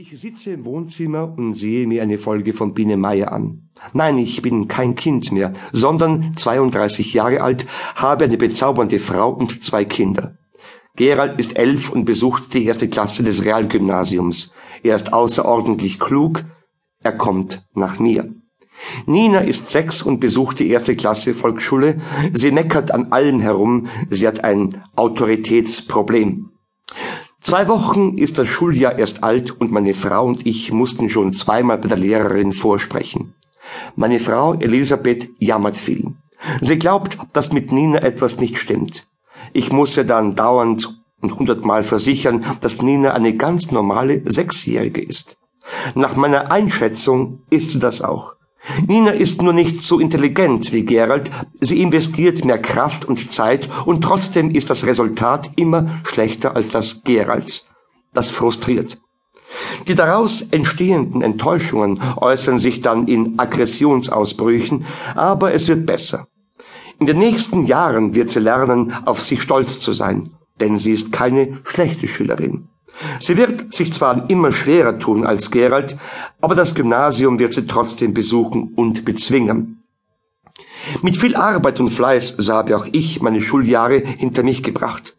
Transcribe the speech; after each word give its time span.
Ich 0.00 0.16
sitze 0.16 0.52
im 0.52 0.64
Wohnzimmer 0.64 1.34
und 1.36 1.54
sehe 1.54 1.84
mir 1.84 2.04
eine 2.04 2.18
Folge 2.18 2.54
von 2.54 2.72
Biene 2.72 2.96
Meier 2.96 3.32
an. 3.32 3.68
Nein, 3.94 4.16
ich 4.18 4.40
bin 4.42 4.68
kein 4.68 4.94
Kind 4.94 5.32
mehr, 5.32 5.54
sondern 5.72 6.36
32 6.36 7.14
Jahre 7.14 7.40
alt, 7.40 7.66
habe 7.96 8.26
eine 8.26 8.36
bezaubernde 8.36 9.00
Frau 9.00 9.32
und 9.32 9.64
zwei 9.64 9.84
Kinder. 9.84 10.38
Gerald 10.94 11.40
ist 11.40 11.58
elf 11.58 11.90
und 11.90 12.04
besucht 12.04 12.54
die 12.54 12.64
erste 12.64 12.88
Klasse 12.88 13.24
des 13.24 13.44
Realgymnasiums. 13.44 14.54
Er 14.84 14.94
ist 14.94 15.12
außerordentlich 15.12 15.98
klug. 15.98 16.44
Er 17.02 17.16
kommt 17.16 17.66
nach 17.74 17.98
mir. 17.98 18.32
Nina 19.06 19.40
ist 19.40 19.68
sechs 19.68 20.00
und 20.00 20.20
besucht 20.20 20.60
die 20.60 20.68
erste 20.68 20.94
Klasse 20.94 21.34
Volksschule. 21.34 22.00
Sie 22.34 22.52
meckert 22.52 22.92
an 22.92 23.10
allem 23.10 23.40
herum. 23.40 23.88
Sie 24.10 24.28
hat 24.28 24.44
ein 24.44 24.80
Autoritätsproblem. 24.94 26.52
Zwei 27.40 27.68
Wochen 27.68 28.18
ist 28.18 28.38
das 28.38 28.48
Schuljahr 28.48 28.98
erst 28.98 29.22
alt 29.24 29.50
und 29.50 29.70
meine 29.70 29.94
Frau 29.94 30.26
und 30.26 30.46
ich 30.46 30.72
mussten 30.72 31.08
schon 31.08 31.32
zweimal 31.32 31.78
bei 31.78 31.88
der 31.88 31.96
Lehrerin 31.96 32.52
vorsprechen. 32.52 33.34
Meine 33.96 34.18
Frau 34.18 34.54
Elisabeth 34.54 35.28
jammert 35.38 35.76
viel. 35.76 36.14
Sie 36.60 36.78
glaubt, 36.78 37.18
dass 37.32 37.52
mit 37.52 37.72
Nina 37.72 37.98
etwas 38.02 38.38
nicht 38.38 38.58
stimmt. 38.58 39.06
Ich 39.52 39.72
muss 39.72 39.96
ihr 39.96 40.04
dann 40.04 40.34
dauernd 40.34 41.00
und 41.20 41.38
hundertmal 41.38 41.82
versichern, 41.82 42.44
dass 42.60 42.80
Nina 42.80 43.12
eine 43.12 43.36
ganz 43.36 43.70
normale 43.70 44.22
Sechsjährige 44.30 45.02
ist. 45.02 45.36
Nach 45.94 46.16
meiner 46.16 46.50
Einschätzung 46.50 47.42
ist 47.50 47.70
sie 47.70 47.78
das 47.78 48.02
auch. 48.02 48.34
Nina 48.86 49.10
ist 49.10 49.42
nur 49.42 49.52
nicht 49.52 49.82
so 49.82 49.98
intelligent 49.98 50.72
wie 50.72 50.84
Gerald, 50.84 51.30
sie 51.60 51.80
investiert 51.82 52.44
mehr 52.44 52.58
Kraft 52.58 53.04
und 53.04 53.32
Zeit 53.32 53.68
und 53.86 54.02
trotzdem 54.02 54.50
ist 54.50 54.70
das 54.70 54.86
Resultat 54.86 55.50
immer 55.56 56.00
schlechter 56.04 56.54
als 56.54 56.68
das 56.68 57.02
Geralds. 57.04 57.68
Das 58.12 58.30
frustriert. 58.30 58.98
Die 59.86 59.94
daraus 59.94 60.42
entstehenden 60.42 61.22
Enttäuschungen 61.22 62.00
äußern 62.16 62.58
sich 62.58 62.82
dann 62.82 63.08
in 63.08 63.38
Aggressionsausbrüchen, 63.38 64.84
aber 65.14 65.54
es 65.54 65.68
wird 65.68 65.86
besser. 65.86 66.26
In 67.00 67.06
den 67.06 67.18
nächsten 67.18 67.64
Jahren 67.64 68.14
wird 68.14 68.30
sie 68.30 68.40
lernen, 68.40 68.92
auf 69.04 69.22
sich 69.22 69.40
stolz 69.40 69.80
zu 69.80 69.92
sein, 69.94 70.30
denn 70.60 70.78
sie 70.78 70.92
ist 70.92 71.12
keine 71.12 71.60
schlechte 71.64 72.06
Schülerin. 72.06 72.68
Sie 73.20 73.36
wird 73.36 73.72
sich 73.74 73.92
zwar 73.92 74.28
immer 74.28 74.52
schwerer 74.52 74.98
tun 74.98 75.24
als 75.24 75.50
Gerald, 75.50 75.96
aber 76.40 76.54
das 76.54 76.74
Gymnasium 76.74 77.38
wird 77.38 77.52
sie 77.52 77.66
trotzdem 77.66 78.14
besuchen 78.14 78.72
und 78.74 79.04
bezwingen. 79.04 79.82
Mit 81.02 81.16
viel 81.16 81.36
Arbeit 81.36 81.80
und 81.80 81.90
Fleiß, 81.90 82.36
so 82.38 82.52
habe 82.52 82.76
auch 82.76 82.86
ich 82.92 83.20
meine 83.20 83.40
Schuljahre 83.40 83.98
hinter 83.98 84.42
mich 84.42 84.62
gebracht. 84.62 85.16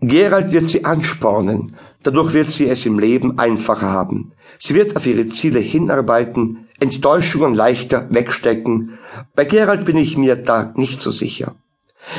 Gerald 0.00 0.52
wird 0.52 0.70
sie 0.70 0.84
anspornen, 0.84 1.76
dadurch 2.02 2.32
wird 2.32 2.50
sie 2.50 2.68
es 2.68 2.86
im 2.86 2.98
Leben 2.98 3.38
einfacher 3.38 3.88
haben. 3.90 4.32
Sie 4.58 4.74
wird 4.74 4.96
auf 4.96 5.06
ihre 5.06 5.26
Ziele 5.26 5.58
hinarbeiten, 5.58 6.68
Enttäuschungen 6.80 7.54
leichter 7.54 8.06
wegstecken. 8.10 8.98
Bei 9.34 9.44
Gerald 9.44 9.84
bin 9.84 9.96
ich 9.96 10.16
mir 10.16 10.36
da 10.36 10.72
nicht 10.76 11.00
so 11.00 11.10
sicher. 11.10 11.54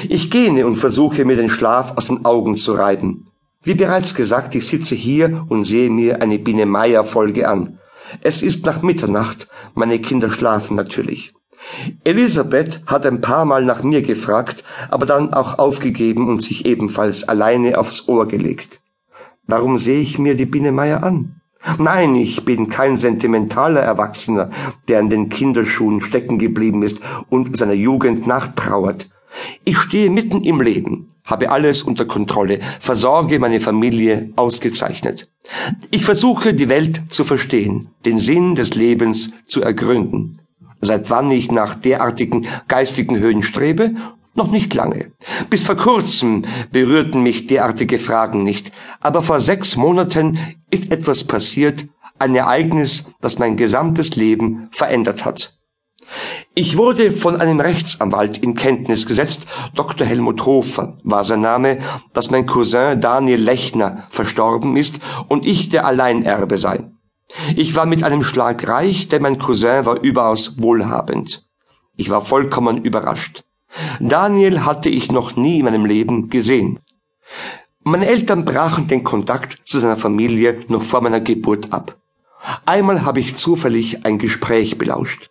Ich 0.07 0.29
gähne 0.29 0.66
und 0.67 0.75
versuche 0.75 1.25
mir 1.25 1.35
den 1.35 1.49
Schlaf 1.49 1.97
aus 1.97 2.07
den 2.07 2.25
Augen 2.25 2.55
zu 2.55 2.73
reiben. 2.73 3.28
Wie 3.61 3.73
bereits 3.73 4.15
gesagt, 4.15 4.55
ich 4.55 4.67
sitze 4.67 4.95
hier 4.95 5.45
und 5.49 5.63
sehe 5.63 5.89
mir 5.89 6.21
eine 6.21 6.39
Biene 6.39 6.65
Meier 6.65 7.03
Folge 7.03 7.47
an. 7.47 7.79
Es 8.21 8.41
ist 8.41 8.66
nach 8.66 8.81
Mitternacht, 8.81 9.49
meine 9.73 9.99
Kinder 9.99 10.29
schlafen 10.29 10.75
natürlich. 10.75 11.33
Elisabeth 12.05 12.81
hat 12.85 13.05
ein 13.05 13.19
paar 13.19 13.43
Mal 13.43 13.66
nach 13.66 13.83
mir 13.83 14.01
gefragt, 14.01 14.63
aber 14.89 15.05
dann 15.05 15.33
auch 15.33 15.59
aufgegeben 15.59 16.29
und 16.29 16.41
sich 16.41 16.66
ebenfalls 16.66 17.27
alleine 17.27 17.77
aufs 17.77 18.07
Ohr 18.07 18.27
gelegt. 18.27 18.79
Warum 19.45 19.77
sehe 19.77 19.99
ich 19.99 20.17
mir 20.17 20.35
die 20.35 20.45
Biene 20.45 20.71
Meier 20.71 21.03
an? 21.03 21.41
Nein, 21.77 22.16
ich 22.16 22.45
bin 22.45 22.69
kein 22.69 22.95
sentimentaler 22.95 23.81
Erwachsener, 23.81 24.51
der 24.88 25.01
in 25.01 25.09
den 25.09 25.27
Kinderschuhen 25.27 25.99
stecken 25.99 26.38
geblieben 26.38 26.81
ist 26.81 27.01
und 27.27 27.57
seiner 27.57 27.73
Jugend 27.73 28.25
nachtrauert. 28.25 29.09
Ich 29.64 29.78
stehe 29.78 30.09
mitten 30.09 30.44
im 30.44 30.62
Leben, 30.62 31.07
habe 31.23 31.51
alles 31.51 31.84
unter 31.84 32.06
Kontrolle, 32.06 32.59
versorge 32.79 33.40
meine 33.40 33.59
Familie 33.59 34.31
ausgezeichnet. 34.35 35.29
Ich 35.91 36.06
versuche 36.06 36.53
die 36.53 36.69
Welt 36.69 37.01
zu 37.09 37.23
verstehen, 37.23 37.90
den 38.06 38.19
Sinn 38.19 38.56
des 38.56 38.75
Lebens 38.75 39.34
zu 39.46 39.62
ergründen. 39.62 40.41
Seit 40.81 41.09
wann 41.09 41.29
ich 41.31 41.51
nach 41.51 41.75
derartigen 41.75 42.47
geistigen 42.68 43.18
Höhen 43.19 43.44
strebe? 43.44 43.96
Noch 44.35 44.51
nicht 44.51 44.73
lange. 44.73 45.12
Bis 45.50 45.63
vor 45.63 45.75
kurzem 45.75 46.46
berührten 46.72 47.22
mich 47.22 47.47
derartige 47.47 47.97
Fragen 47.97 48.44
nicht, 48.44 48.72
aber 49.02 49.22
vor 49.22 49.40
sechs 49.40 49.75
Monaten 49.75 50.40
ist 50.69 50.91
etwas 50.91 51.25
passiert, 51.25 51.85
ein 52.19 52.35
Ereignis, 52.35 53.13
das 53.22 53.40
mein 53.40 53.57
gesamtes 53.57 54.16
Leben 54.16 54.69
verändert 54.72 55.25
hat. 55.25 55.59
Ich 56.56 56.78
wurde 56.78 57.12
von 57.12 57.40
einem 57.40 57.59
Rechtsanwalt 57.59 58.38
in 58.38 58.56
Kenntnis 58.56 59.06
gesetzt, 59.06 59.47
Dr. 59.75 60.06
Helmut 60.06 60.46
Hofer 60.46 60.97
war 61.03 61.24
sein 61.24 61.42
Name, 61.42 61.80
dass 62.14 62.31
mein 62.31 62.46
Cousin 62.46 63.00
Daniel 63.00 63.40
Lechner 63.40 64.08
verstorben 64.09 64.75
ist 64.75 65.00
und 65.28 65.46
ich 65.46 65.70
der 65.70 65.86
Alleinerbe 65.86 66.58
sei. 66.58 66.92
Ich 67.56 67.75
war 67.75 67.86
mit 67.86 68.03
einem 68.03 68.24
Schlag 68.24 68.68
reich, 68.68 69.08
denn 69.08 69.22
mein 69.22 69.38
Cousin 69.38 69.86
war 69.86 70.02
überaus 70.02 70.59
wohlhabend. 70.62 71.46
Ich 71.96 72.09
war 72.09 72.22
vollkommen 72.22 72.84
überrascht. 72.84 73.44
Daniel 74.00 74.66
hatte 74.66 74.90
ich 74.90 75.12
noch 75.12 75.36
nie 75.36 75.59
in 75.59 75.66
meinem 75.66 75.86
Leben 75.86 76.30
gesehen. 76.30 76.80
Meine 77.84 78.08
Eltern 78.08 78.46
brachen 78.46 78.88
den 78.88 79.03
Kontakt 79.03 79.62
zu 79.66 79.80
seiner 79.80 79.96
Familie 79.96 80.62
noch 80.68 80.81
vor 80.81 81.02
meiner 81.02 81.22
Geburt 81.22 81.72
ab. 81.72 81.97
Einmal 82.66 83.03
habe 83.03 83.20
ich 83.20 83.36
zufällig 83.36 84.06
ein 84.06 84.18
Gespräch 84.18 84.78
belauscht. 84.78 85.30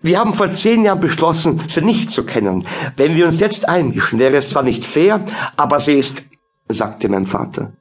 Wir 0.00 0.20
haben 0.20 0.34
vor 0.34 0.52
zehn 0.52 0.84
Jahren 0.84 1.00
beschlossen, 1.00 1.62
sie 1.66 1.82
nicht 1.82 2.10
zu 2.10 2.24
kennen. 2.24 2.66
Wenn 2.96 3.16
wir 3.16 3.26
uns 3.26 3.40
jetzt 3.40 3.68
einmischen, 3.68 4.18
wäre 4.18 4.36
es 4.36 4.50
zwar 4.50 4.62
nicht 4.62 4.84
fair, 4.84 5.24
aber 5.56 5.80
sie 5.80 5.94
ist, 5.94 6.22
sagte 6.68 7.08
mein 7.08 7.26
Vater. 7.26 7.72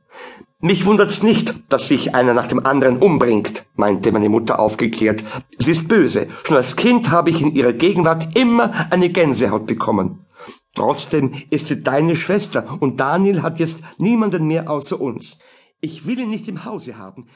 Mich 0.60 0.88
wundert's 0.88 1.22
nicht, 1.22 1.54
dass 1.72 1.88
sich 1.88 2.16
einer 2.16 2.34
nach 2.34 2.48
dem 2.48 2.66
anderen 2.66 2.98
umbringt, 2.98 3.68
meinte 3.76 4.12
meine 4.12 4.30
Mutter 4.30 4.58
aufgeklärt. 4.58 5.24
Sie 5.60 5.72
ist 5.72 5.88
böse. 5.88 6.30
Schon 6.44 6.58
als 6.58 6.76
Kind 6.76 7.12
habe 7.12 7.30
ich 7.30 7.42
in 7.42 7.54
ihrer 7.54 7.74
Gegenwart 7.74 8.36
immer 8.36 8.92
eine 8.92 9.10
Gänsehaut 9.10 9.68
bekommen. 9.68 10.26
Trotzdem 10.74 11.36
ist 11.52 11.68
sie 11.68 11.84
deine 11.84 12.16
Schwester 12.16 12.78
und 12.80 13.00
Daniel 13.00 13.44
hat 13.44 13.60
jetzt 13.60 13.82
niemanden 14.00 14.48
mehr 14.48 14.70
außer 14.70 15.00
uns. 15.00 15.38
Ich 15.80 16.08
will 16.08 16.18
ihn 16.18 16.32
nicht 16.32 16.48
im 16.48 16.66
Hause 16.66 16.98
haben. 16.98 17.28